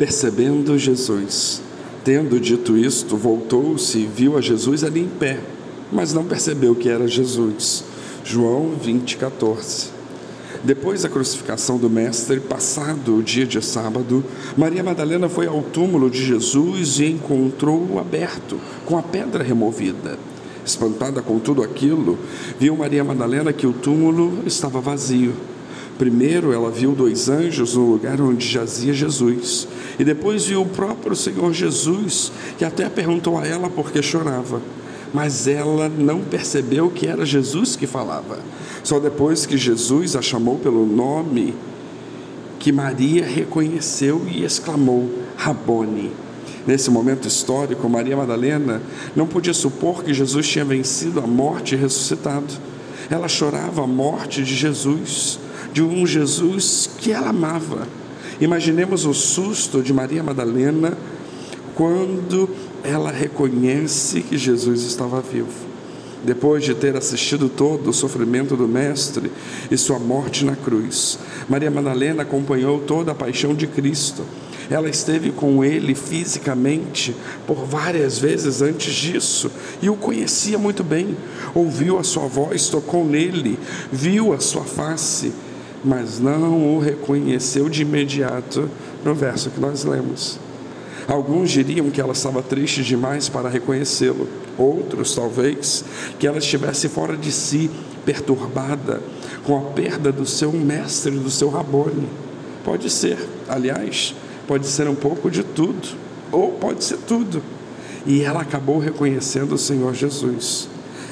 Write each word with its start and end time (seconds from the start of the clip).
Percebendo 0.00 0.78
Jesus, 0.78 1.60
tendo 2.02 2.40
dito 2.40 2.74
isto, 2.74 3.18
voltou-se 3.18 3.98
e 3.98 4.06
viu 4.06 4.38
a 4.38 4.40
Jesus 4.40 4.82
ali 4.82 5.00
em 5.00 5.06
pé, 5.06 5.38
mas 5.92 6.14
não 6.14 6.24
percebeu 6.24 6.74
que 6.74 6.88
era 6.88 7.06
Jesus. 7.06 7.84
João 8.24 8.70
20, 8.82 9.18
14. 9.18 9.88
Depois 10.64 11.02
da 11.02 11.10
crucificação 11.10 11.76
do 11.76 11.90
Mestre, 11.90 12.40
passado 12.40 13.16
o 13.16 13.22
dia 13.22 13.44
de 13.44 13.60
sábado, 13.60 14.24
Maria 14.56 14.82
Madalena 14.82 15.28
foi 15.28 15.46
ao 15.46 15.60
túmulo 15.60 16.08
de 16.08 16.24
Jesus 16.24 16.98
e 16.98 17.04
encontrou-o 17.04 17.98
aberto, 17.98 18.58
com 18.86 18.96
a 18.96 19.02
pedra 19.02 19.44
removida. 19.44 20.18
Espantada 20.64 21.20
com 21.20 21.38
tudo 21.38 21.62
aquilo, 21.62 22.18
viu 22.58 22.74
Maria 22.74 23.04
Madalena 23.04 23.52
que 23.52 23.66
o 23.66 23.74
túmulo 23.74 24.38
estava 24.46 24.80
vazio. 24.80 25.34
Primeiro 26.00 26.50
ela 26.50 26.70
viu 26.70 26.92
dois 26.92 27.28
anjos 27.28 27.76
no 27.76 27.84
lugar 27.84 28.18
onde 28.22 28.48
jazia 28.48 28.94
Jesus, 28.94 29.68
e 29.98 30.04
depois 30.04 30.46
viu 30.46 30.62
o 30.62 30.66
próprio 30.66 31.14
Senhor 31.14 31.52
Jesus, 31.52 32.32
que 32.56 32.64
até 32.64 32.88
perguntou 32.88 33.38
a 33.38 33.46
ela 33.46 33.68
por 33.68 33.92
que 33.92 34.00
chorava 34.00 34.62
mas 35.12 35.46
ela 35.46 35.88
não 35.88 36.20
percebeu 36.20 36.88
que 36.88 37.06
era 37.06 37.26
Jesus 37.26 37.74
que 37.76 37.86
falava. 37.86 38.38
Só 38.82 38.98
depois 39.00 39.44
que 39.44 39.58
Jesus 39.58 40.14
a 40.14 40.22
chamou 40.22 40.56
pelo 40.56 40.86
nome, 40.86 41.52
que 42.58 42.72
Maria 42.72 43.26
reconheceu 43.26 44.24
e 44.30 44.42
exclamou: 44.42 45.10
Rabone. 45.36 46.12
Nesse 46.66 46.90
momento 46.90 47.26
histórico, 47.26 47.88
Maria 47.88 48.16
Madalena 48.16 48.80
não 49.16 49.26
podia 49.26 49.52
supor 49.52 50.04
que 50.04 50.14
Jesus 50.14 50.46
tinha 50.46 50.64
vencido 50.64 51.18
a 51.18 51.26
morte 51.26 51.74
e 51.74 51.78
ressuscitado. 51.78 52.54
Ela 53.10 53.26
chorava 53.26 53.82
a 53.82 53.86
morte 53.86 54.44
de 54.44 54.54
Jesus, 54.54 55.40
de 55.72 55.82
um 55.82 56.06
Jesus 56.06 56.90
que 56.98 57.12
ela 57.12 57.28
amava. 57.28 57.86
Imaginemos 58.40 59.04
o 59.04 59.12
susto 59.12 59.82
de 59.82 59.92
Maria 59.92 60.22
Madalena 60.22 60.96
quando 61.74 62.48
ela 62.82 63.10
reconhece 63.10 64.22
que 64.22 64.36
Jesus 64.36 64.82
estava 64.82 65.20
vivo. 65.20 65.70
Depois 66.22 66.64
de 66.64 66.74
ter 66.74 66.96
assistido 66.96 67.48
todo 67.48 67.88
o 67.88 67.94
sofrimento 67.94 68.54
do 68.54 68.68
Mestre 68.68 69.32
e 69.70 69.76
sua 69.76 69.98
morte 69.98 70.44
na 70.44 70.54
cruz, 70.54 71.18
Maria 71.48 71.70
Madalena 71.70 72.22
acompanhou 72.22 72.80
toda 72.80 73.12
a 73.12 73.14
paixão 73.14 73.54
de 73.54 73.66
Cristo. 73.66 74.22
Ela 74.68 74.88
esteve 74.88 75.32
com 75.32 75.64
ele 75.64 75.94
fisicamente 75.94 77.16
por 77.46 77.64
várias 77.64 78.18
vezes 78.18 78.62
antes 78.62 78.94
disso 78.94 79.50
e 79.82 79.88
o 79.88 79.96
conhecia 79.96 80.58
muito 80.58 80.84
bem. 80.84 81.16
Ouviu 81.54 81.98
a 81.98 82.04
sua 82.04 82.26
voz, 82.26 82.68
tocou 82.68 83.04
nele, 83.04 83.58
viu 83.90 84.32
a 84.32 84.38
sua 84.38 84.62
face, 84.62 85.32
mas 85.84 86.18
não 86.18 86.76
o 86.76 86.78
reconheceu 86.78 87.68
de 87.68 87.82
imediato 87.82 88.68
no 89.04 89.14
verso 89.14 89.50
que 89.50 89.60
nós 89.60 89.84
lemos. 89.84 90.38
Alguns 91.08 91.50
diriam 91.50 91.90
que 91.90 92.00
ela 92.00 92.12
estava 92.12 92.42
triste 92.42 92.84
demais 92.84 93.28
para 93.28 93.48
reconhecê-lo, 93.48 94.28
outros, 94.56 95.14
talvez, 95.14 95.84
que 96.18 96.26
ela 96.26 96.38
estivesse 96.38 96.88
fora 96.88 97.16
de 97.16 97.32
si, 97.32 97.70
perturbada 98.04 99.00
com 99.44 99.58
a 99.58 99.62
perda 99.72 100.12
do 100.12 100.26
seu 100.26 100.52
mestre, 100.52 101.10
do 101.10 101.30
seu 101.30 101.48
Rabone. 101.48 102.08
Pode 102.64 102.90
ser, 102.90 103.18
aliás, 103.48 104.14
pode 104.46 104.66
ser 104.66 104.86
um 104.88 104.94
pouco 104.94 105.30
de 105.30 105.42
tudo, 105.42 105.88
ou 106.30 106.52
pode 106.52 106.84
ser 106.84 106.98
tudo. 106.98 107.42
E 108.06 108.22
ela 108.22 108.42
acabou 108.42 108.78
reconhecendo 108.78 109.54
o 109.54 109.58
Senhor 109.58 109.94
Jesus. 109.94 110.68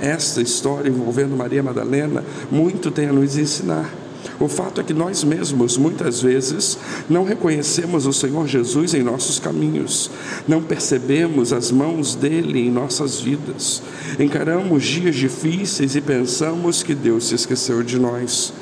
Esta 0.00 0.40
história 0.40 0.88
envolvendo 0.88 1.36
Maria 1.36 1.62
Madalena 1.62 2.24
muito 2.50 2.90
tem 2.90 3.08
a 3.08 3.12
nos 3.12 3.36
ensinar. 3.36 4.01
O 4.42 4.48
fato 4.48 4.80
é 4.80 4.84
que 4.84 4.92
nós 4.92 5.22
mesmos, 5.22 5.76
muitas 5.76 6.20
vezes, 6.20 6.76
não 7.08 7.22
reconhecemos 7.22 8.06
o 8.06 8.12
Senhor 8.12 8.48
Jesus 8.48 8.92
em 8.92 9.00
nossos 9.00 9.38
caminhos, 9.38 10.10
não 10.48 10.60
percebemos 10.60 11.52
as 11.52 11.70
mãos 11.70 12.16
dele 12.16 12.58
em 12.58 12.68
nossas 12.68 13.20
vidas, 13.20 13.80
encaramos 14.18 14.82
dias 14.82 15.14
difíceis 15.14 15.94
e 15.94 16.00
pensamos 16.00 16.82
que 16.82 16.92
Deus 16.92 17.28
se 17.28 17.36
esqueceu 17.36 17.84
de 17.84 18.00
nós. 18.00 18.52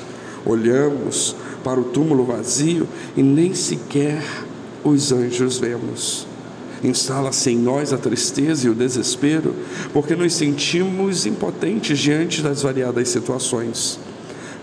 Olhamos 0.45 1.35
para 1.63 1.79
o 1.79 1.85
túmulo 1.85 2.25
vazio 2.25 2.87
e 3.17 3.23
nem 3.23 3.55
sequer 3.55 4.23
os 4.83 5.11
anjos 5.11 5.57
vemos. 5.57 6.27
Instala-se 6.83 7.49
em 7.49 7.57
nós 7.57 7.91
a 7.91 7.97
tristeza 7.97 8.67
e 8.67 8.69
o 8.69 8.75
desespero, 8.75 9.55
porque 9.91 10.15
nos 10.15 10.35
sentimos 10.35 11.25
impotentes 11.25 11.97
diante 11.97 12.43
das 12.43 12.61
variadas 12.61 13.09
situações 13.09 13.99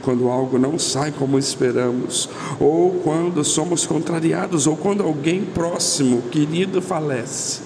quando 0.08 0.30
algo 0.30 0.58
não 0.58 0.78
sai 0.78 1.12
como 1.12 1.38
esperamos, 1.38 2.30
ou 2.58 2.92
quando 3.04 3.44
somos 3.44 3.84
contrariados, 3.84 4.66
ou 4.66 4.74
quando 4.74 5.02
alguém 5.02 5.44
próximo, 5.44 6.22
querido, 6.30 6.80
falece. 6.80 7.60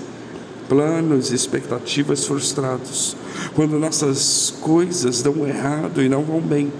Planos 0.68 1.30
e 1.30 1.36
expectativas 1.36 2.24
frustrados, 2.24 3.16
quando 3.54 3.78
nossas 3.78 4.52
coisas 4.60 5.22
dão 5.22 5.46
errado 5.46 6.02
e 6.02 6.08
não 6.08 6.24
vão 6.24 6.40
bem, 6.40 6.72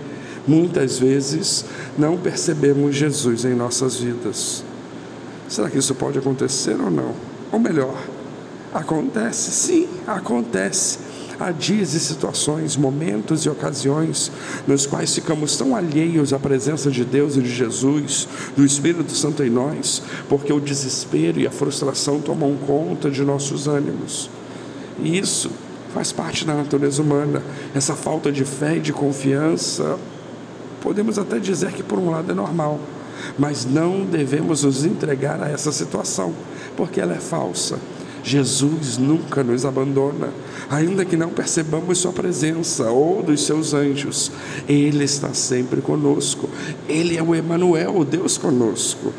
muitas 0.49 0.99
vezes 0.99 1.65
não 1.97 2.17
percebemos 2.17 2.97
Jesus 2.97 3.45
em 3.45 3.55
nossas 3.55 3.99
vidas. 3.99 4.65
Será 5.47 5.71
que 5.71 5.79
isso 5.79 5.95
pode 5.95 6.19
acontecer 6.19 6.75
ou 6.81 6.91
não? 6.91 7.15
Ou 7.53 7.61
melhor, 7.61 8.03
acontece, 8.75 9.53
sim, 9.53 9.87
acontece 10.09 10.99
Há 11.39 11.51
dias 11.51 11.95
e 11.95 12.01
situações, 12.01 12.77
momentos 12.77 13.45
e 13.45 13.49
ocasiões 13.49 14.31
nos 14.67 14.87
quais 14.87 15.15
ficamos 15.15 15.57
tão 15.57 15.75
alheios 15.75 16.33
à 16.33 16.39
presença 16.39 16.91
de 16.91 17.05
Deus 17.05 17.37
e 17.37 17.41
de 17.41 17.53
Jesus, 17.53 18.29
do 18.57 18.65
Espírito 18.65 19.13
Santo 19.13 19.43
em 19.43 19.51
nós, 19.51 20.03
porque 20.29 20.53
o 20.53 20.61
desespero 20.61 21.41
e 21.41 21.47
a 21.47 21.51
frustração 21.51 22.21
tomam 22.21 22.57
conta 22.67 23.11
de 23.11 23.23
nossos 23.23 23.67
ânimos. 23.67 24.31
E 25.03 25.19
isso 25.19 25.51
faz 25.93 26.13
parte 26.13 26.45
da 26.45 26.55
natureza 26.55 27.03
humana. 27.03 27.43
Essa 27.75 27.95
falta 27.95 28.31
de 28.31 28.45
fé 28.45 28.77
e 28.77 28.81
de 28.81 28.93
confiança, 28.93 29.99
podemos 30.81 31.19
até 31.19 31.39
dizer 31.39 31.73
que 31.73 31.83
por 31.83 31.99
um 31.99 32.11
lado 32.11 32.31
é 32.31 32.35
normal, 32.35 32.79
mas 33.39 33.65
não 33.65 34.05
devemos 34.05 34.65
nos 34.65 34.85
entregar 34.85 35.43
a 35.43 35.49
essa 35.49 35.73
situação, 35.73 36.33
porque 36.77 37.01
ela 37.01 37.15
é 37.15 37.21
falsa 37.21 37.79
Jesus 38.23 38.99
nunca 38.99 39.43
nos 39.43 39.65
abandona, 39.65 40.31
ainda 40.71 41.05
que 41.05 41.17
não 41.17 41.31
percebamos 41.31 41.99
Sua 41.99 42.13
presença 42.13 42.91
ou 42.91 43.23
dos 43.23 43.45
seus 43.45 43.75
anjos, 43.75 44.31
Ele 44.69 45.05
está 45.05 45.35
sempre 45.35 45.81
conosco. 45.81 46.49
Ele 46.89 47.17
é 47.17 47.23
o 47.23 47.35
Emanuel, 47.35 47.97
o 47.97 48.05
Deus 48.05 48.39
conosco. 48.39 49.13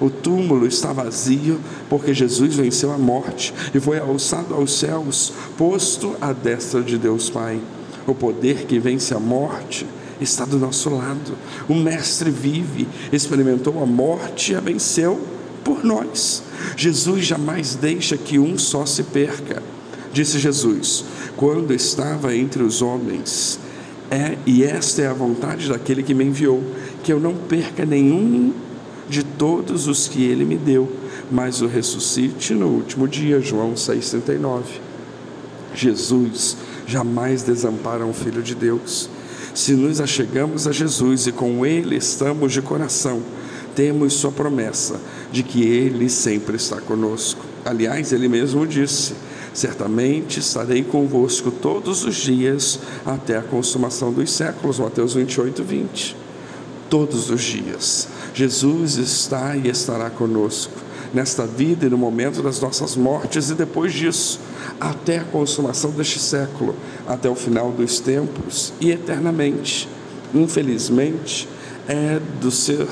O 0.00 0.08
túmulo 0.08 0.66
está 0.66 0.92
vazio 0.92 1.60
porque 1.88 2.14
Jesus 2.14 2.54
venceu 2.54 2.90
a 2.90 2.96
morte 2.96 3.52
e 3.74 3.78
foi 3.78 3.98
alçado 3.98 4.54
aos 4.54 4.78
céus, 4.78 5.32
posto 5.58 6.16
à 6.20 6.32
destra 6.32 6.82
de 6.82 6.96
Deus 6.96 7.28
Pai. 7.28 7.60
O 8.06 8.14
poder 8.14 8.64
que 8.64 8.78
vence 8.78 9.12
a 9.12 9.20
morte 9.20 9.86
está 10.18 10.44
do 10.44 10.58
nosso 10.58 10.88
lado. 10.90 11.36
O 11.68 11.74
Mestre 11.74 12.30
vive, 12.30 12.88
experimentou 13.12 13.82
a 13.82 13.86
morte 13.86 14.52
e 14.52 14.54
a 14.54 14.60
venceu 14.60 15.20
por 15.64 15.84
nós. 15.84 16.42
Jesus 16.76 17.24
jamais 17.24 17.74
deixa 17.74 18.16
que 18.16 18.38
um 18.38 18.58
só 18.58 18.86
se 18.86 19.02
perca. 19.02 19.62
Disse 20.12 20.38
Jesus: 20.38 21.04
quando 21.36 21.72
estava 21.72 22.34
entre 22.34 22.62
os 22.62 22.82
homens, 22.82 23.58
é, 24.10 24.36
e 24.44 24.64
esta 24.64 25.02
é 25.02 25.06
a 25.06 25.14
vontade 25.14 25.68
daquele 25.68 26.02
que 26.02 26.14
me 26.14 26.24
enviou, 26.24 26.62
que 27.02 27.12
eu 27.12 27.20
não 27.20 27.34
perca 27.34 27.86
nenhum 27.86 28.52
de 29.08 29.22
todos 29.22 29.88
os 29.88 30.08
que 30.08 30.24
ele 30.24 30.44
me 30.44 30.56
deu, 30.56 30.90
mas 31.30 31.62
o 31.62 31.66
ressuscite 31.66 32.54
no 32.54 32.66
último 32.66 33.06
dia. 33.06 33.40
João 33.40 33.74
6,39. 33.74 34.62
Jesus 35.74 36.56
jamais 36.86 37.42
desampara 37.42 38.04
um 38.04 38.12
filho 38.12 38.42
de 38.42 38.54
Deus. 38.54 39.08
Se 39.54 39.72
nos 39.74 40.00
achegamos 40.00 40.66
a 40.66 40.72
Jesus 40.72 41.26
e 41.26 41.32
com 41.32 41.64
Ele 41.64 41.96
estamos 41.96 42.52
de 42.52 42.62
coração, 42.62 43.22
temos 43.74 44.14
Sua 44.14 44.30
promessa 44.30 45.00
de 45.32 45.42
que 45.42 45.62
Ele 45.62 46.08
sempre 46.08 46.56
está 46.56 46.80
conosco. 46.80 47.44
Aliás, 47.64 48.12
Ele 48.12 48.28
mesmo 48.28 48.66
disse: 48.66 49.14
Certamente 49.52 50.38
estarei 50.38 50.84
convosco 50.84 51.50
todos 51.50 52.04
os 52.04 52.16
dias 52.16 52.78
até 53.04 53.36
a 53.36 53.42
consumação 53.42 54.12
dos 54.12 54.30
séculos. 54.30 54.78
Mateus 54.78 55.14
28, 55.14 55.62
20. 55.62 56.16
Todos 56.88 57.30
os 57.30 57.42
dias. 57.42 58.08
Jesus 58.32 58.96
está 58.96 59.56
e 59.56 59.68
estará 59.68 60.08
conosco 60.08 60.72
nesta 61.12 61.46
vida 61.46 61.86
e 61.86 61.90
no 61.90 61.98
momento 61.98 62.42
das 62.42 62.60
nossas 62.60 62.94
mortes 62.94 63.50
e 63.50 63.54
depois 63.54 63.92
disso, 63.92 64.38
até 64.80 65.18
a 65.18 65.24
consumação 65.24 65.90
deste 65.90 66.20
século, 66.20 66.74
até 67.06 67.28
o 67.28 67.34
final 67.34 67.72
dos 67.72 67.98
tempos 67.98 68.72
e 68.80 68.90
eternamente. 68.90 69.88
Infelizmente, 70.32 71.48
é 71.88 72.20
do 72.40 72.50
ser 72.50 72.86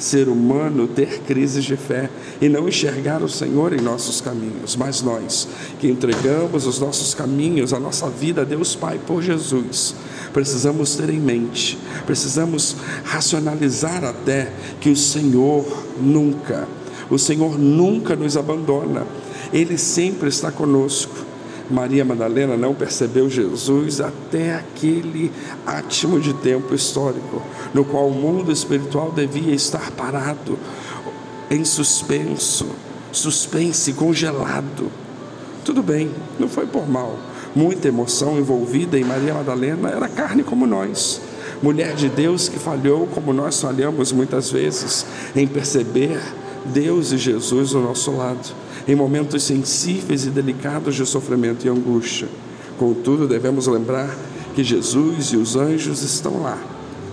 ser 0.00 0.28
humano 0.28 0.88
ter 0.88 1.20
crises 1.20 1.64
de 1.64 1.76
fé 1.76 2.10
e 2.40 2.48
não 2.48 2.68
enxergar 2.68 3.22
o 3.22 3.28
Senhor 3.28 3.72
em 3.72 3.80
nossos 3.80 4.20
caminhos, 4.20 4.74
mas 4.76 5.02
nós 5.02 5.46
que 5.78 5.88
entregamos 5.88 6.66
os 6.66 6.78
nossos 6.78 7.14
caminhos, 7.14 7.72
a 7.72 7.78
nossa 7.78 8.08
vida 8.08 8.42
a 8.42 8.44
Deus 8.44 8.74
Pai 8.74 8.98
por 9.06 9.22
Jesus, 9.22 9.94
precisamos 10.32 10.96
ter 10.96 11.10
em 11.10 11.20
mente, 11.20 11.78
precisamos 12.06 12.76
racionalizar 13.04 14.04
até 14.04 14.52
que 14.80 14.90
o 14.90 14.96
Senhor 14.96 15.66
nunca 16.00 16.66
O 17.10 17.18
Senhor 17.18 17.58
nunca 17.58 18.14
nos 18.14 18.36
abandona, 18.36 19.04
Ele 19.52 19.76
sempre 19.76 20.28
está 20.28 20.52
conosco. 20.52 21.29
Maria 21.70 22.04
Madalena 22.04 22.56
não 22.56 22.74
percebeu 22.74 23.30
Jesus 23.30 24.00
até 24.00 24.54
aquele 24.54 25.30
átimo 25.64 26.20
de 26.20 26.34
tempo 26.34 26.74
histórico, 26.74 27.42
no 27.72 27.84
qual 27.84 28.08
o 28.08 28.14
mundo 28.14 28.50
espiritual 28.50 29.12
devia 29.12 29.54
estar 29.54 29.90
parado, 29.92 30.58
em 31.50 31.64
suspenso, 31.64 32.66
suspense, 33.12 33.92
congelado. 33.92 34.90
Tudo 35.64 35.82
bem, 35.82 36.10
não 36.38 36.48
foi 36.48 36.66
por 36.66 36.88
mal. 36.88 37.16
Muita 37.54 37.88
emoção 37.88 38.38
envolvida 38.38 38.98
em 38.98 39.04
Maria 39.04 39.34
Madalena 39.34 39.90
era 39.90 40.08
carne 40.08 40.42
como 40.42 40.66
nós. 40.66 41.20
Mulher 41.62 41.94
de 41.94 42.08
Deus 42.08 42.48
que 42.48 42.58
falhou 42.58 43.06
como 43.08 43.32
nós 43.32 43.60
falhamos 43.60 44.12
muitas 44.12 44.50
vezes 44.50 45.04
em 45.36 45.46
perceber 45.46 46.20
Deus 46.64 47.12
e 47.12 47.18
Jesus 47.18 47.74
ao 47.74 47.82
nosso 47.82 48.10
lado, 48.12 48.54
em 48.86 48.94
momentos 48.94 49.42
sensíveis 49.42 50.24
e 50.24 50.30
delicados 50.30 50.94
de 50.94 51.06
sofrimento 51.06 51.66
e 51.66 51.70
angústia. 51.70 52.28
Contudo, 52.78 53.28
devemos 53.28 53.66
lembrar 53.66 54.16
que 54.54 54.64
Jesus 54.64 55.26
e 55.26 55.36
os 55.36 55.56
anjos 55.56 56.02
estão 56.02 56.42
lá, 56.42 56.58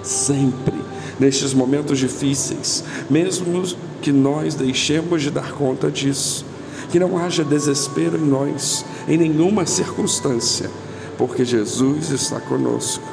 sempre, 0.01 0.75
nestes 1.19 1.53
momentos 1.53 1.99
difíceis, 1.99 2.83
mesmo 3.09 3.63
que 4.01 4.11
nós 4.11 4.55
deixemos 4.55 5.21
de 5.21 5.31
dar 5.31 5.51
conta 5.53 5.91
disso 5.91 6.45
que 6.89 6.99
não 6.99 7.17
haja 7.17 7.43
desespero 7.43 8.17
em 8.17 8.25
nós, 8.25 8.85
em 9.07 9.17
nenhuma 9.17 9.65
circunstância, 9.65 10.69
porque 11.17 11.43
Jesus 11.43 12.11
está 12.11 12.39
conosco. 12.39 13.03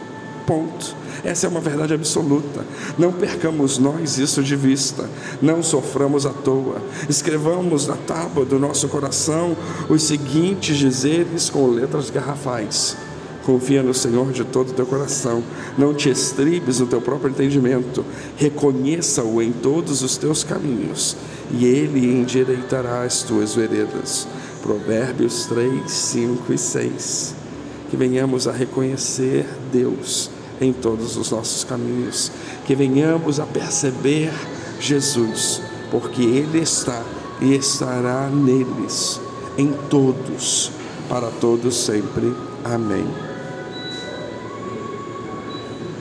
Ponto. 0.46 0.96
Essa 1.25 1.47
é 1.47 1.49
uma 1.49 1.61
verdade 1.61 1.94
absoluta. 1.94 2.67
Não 2.99 3.11
percamos 3.11 3.79
nós 3.79 4.19
isso 4.19 4.43
de 4.43 4.55
vista. 4.55 5.09
Não 5.41 5.62
soframos 5.62 6.26
à 6.26 6.31
toa. 6.31 6.82
Escrevamos 7.09 7.87
na 7.87 7.97
tábua 7.97 8.44
do 8.44 8.59
nosso 8.59 8.88
coração 8.88 9.56
os 9.88 10.03
seguintes 10.03 10.76
dizeres 10.76 11.49
com 11.49 11.67
letras 11.67 12.11
garrafais. 12.11 12.94
Confia 13.47 13.82
no 13.82 13.94
Senhor 13.94 14.32
de 14.32 14.44
todo 14.44 14.71
o 14.71 14.75
teu 14.75 14.85
coração. 14.85 15.43
Não 15.79 15.94
te 15.94 16.11
estribes 16.11 16.81
no 16.81 16.87
teu 16.87 17.00
próprio 17.00 17.31
entendimento. 17.31 18.05
Reconheça-o 18.37 19.41
em 19.41 19.50
todos 19.50 20.03
os 20.03 20.19
teus 20.19 20.44
caminhos 20.44 21.17
e 21.50 21.65
ele 21.65 22.06
endireitará 22.06 23.03
as 23.03 23.23
tuas 23.23 23.55
veredas. 23.55 24.29
Provérbios 24.62 25.47
3, 25.47 25.91
5 25.91 26.53
e 26.53 26.59
6. 26.59 27.35
Que 27.91 27.97
venhamos 27.97 28.47
a 28.47 28.53
reconhecer 28.53 29.47
Deus 29.73 30.33
em 30.60 30.72
todos 30.72 31.16
os 31.16 31.30
nossos 31.30 31.64
caminhos, 31.64 32.30
que 32.66 32.74
venhamos 32.74 33.40
a 33.40 33.46
perceber 33.46 34.32
Jesus, 34.80 35.60
porque 35.90 36.22
Ele 36.22 36.60
está 36.60 37.02
e 37.40 37.54
estará 37.54 38.28
neles, 38.28 39.20
em 39.58 39.72
todos, 39.88 40.70
para 41.08 41.30
todos 41.30 41.76
sempre. 41.76 42.34
Amém. 42.64 43.33